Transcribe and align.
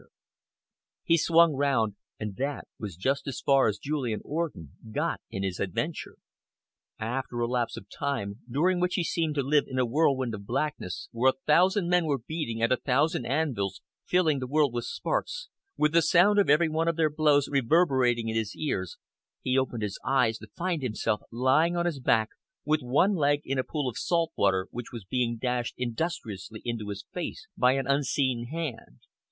He 1.03 1.15
swung 1.19 1.53
round, 1.53 1.93
and 2.19 2.35
that 2.37 2.67
was 2.79 2.95
just 2.95 3.27
as 3.27 3.39
far 3.39 3.67
as 3.67 3.77
Julian 3.77 4.21
Orden 4.25 4.71
got 4.91 5.21
in 5.29 5.43
his 5.43 5.59
adventure. 5.59 6.15
After 6.97 7.39
a 7.39 7.47
lapse 7.47 7.77
of 7.77 7.85
time, 7.87 8.39
during 8.49 8.79
which 8.79 8.95
he 8.95 9.03
seemed 9.03 9.35
to 9.35 9.43
live 9.43 9.65
in 9.67 9.77
a 9.77 9.85
whirl 9.85 10.17
of 10.33 10.45
blackness, 10.47 11.07
where 11.11 11.29
a 11.29 11.35
thousand 11.45 11.87
men 11.87 12.05
were 12.07 12.17
beating 12.17 12.63
at 12.63 12.71
a 12.71 12.77
thousand 12.77 13.27
anvils, 13.27 13.79
filling 14.03 14.39
the 14.39 14.47
world 14.47 14.73
with 14.73 14.85
sparks, 14.85 15.49
with 15.77 15.91
the 15.93 16.01
sound 16.01 16.39
of 16.39 16.49
every 16.49 16.67
one 16.67 16.87
of 16.87 16.95
their 16.95 17.11
blows 17.11 17.47
reverberating 17.47 18.27
in 18.27 18.35
his 18.35 18.55
ears, 18.55 18.97
he 19.43 19.55
opened 19.55 19.83
his 19.83 19.99
eyes 20.03 20.39
to 20.39 20.47
find 20.55 20.81
himself 20.81 21.21
lying 21.31 21.77
on 21.77 21.85
his 21.85 21.99
back, 21.99 22.29
with 22.65 22.81
one 22.81 23.13
leg 23.13 23.41
in 23.43 23.59
a 23.59 23.63
pool 23.63 23.87
of 23.87 23.99
salt 23.99 24.31
water, 24.35 24.67
which 24.71 24.91
was 24.91 25.05
being 25.05 25.37
dashed 25.37 25.75
industriously 25.77 26.59
into 26.65 26.89
his 26.89 27.05
face 27.13 27.45
by 27.55 27.73
an 27.73 27.85
unseen 27.85 28.47
hand. 28.47 29.01